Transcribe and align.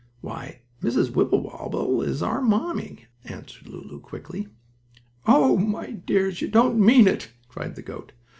"Why, 0.21 0.61
Mrs. 0.81 1.13
Wibblewobble 1.15 2.01
is 2.01 2.23
our 2.23 2.41
mamma," 2.41 2.87
answered 3.25 3.67
Lulu, 3.69 3.99
quickly. 3.99 4.47
"Oh, 5.27 5.57
my 5.57 5.91
dears! 5.91 6.41
You 6.41 6.47
don't 6.47 6.79
mean 6.79 7.07
it!" 7.07 7.29
cried 7.47 7.75
the 7.75 7.83
goat. 7.83 8.11